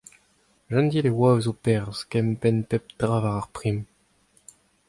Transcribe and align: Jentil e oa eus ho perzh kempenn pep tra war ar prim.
Jentil 0.71 1.05
e 1.09 1.11
oa 1.19 1.29
eus 1.33 1.45
ho 1.49 1.53
perzh 1.65 2.01
kempenn 2.11 2.57
pep 2.69 2.85
tra 2.97 3.07
war 3.21 3.25
ar 3.39 3.47
prim. 3.55 3.77